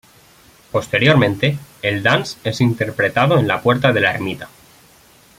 Posteriormente, 0.71 1.59
el 1.83 2.01
dance 2.01 2.39
es 2.43 2.59
interpretado 2.59 3.37
en 3.37 3.47
la 3.47 3.61
puerta 3.61 3.93
de 3.93 4.01
la 4.01 4.09
ermita. 4.11 4.49